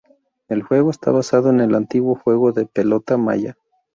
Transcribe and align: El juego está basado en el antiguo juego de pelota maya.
El 0.47 0.63
juego 0.63 0.89
está 0.89 1.11
basado 1.11 1.51
en 1.51 1.59
el 1.59 1.75
antiguo 1.75 2.15
juego 2.15 2.51
de 2.53 2.65
pelota 2.65 3.17
maya. 3.17 3.55